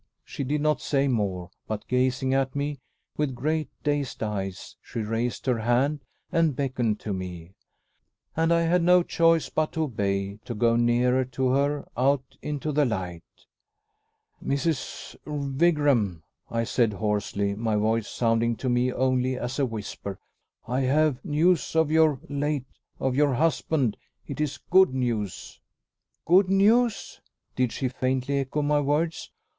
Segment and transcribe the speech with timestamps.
[0.25, 2.79] She did not say more, but gazing at me
[3.17, 7.53] with great dazed eyes, she raised her hand, and beckoned to me.
[8.35, 12.71] And I had no choice but to obey to go nearer to her, out into
[12.71, 13.21] the light.
[14.43, 15.15] "Mrs.
[15.23, 20.17] Wigram," I said hoarsely, my voice sounding to me only as a whisper,
[20.67, 22.65] "I have news of your late
[22.99, 23.97] of your husband.
[24.25, 25.59] It is good news."
[26.25, 27.21] "Good news?"
[27.55, 29.29] Did she faintly echo my words?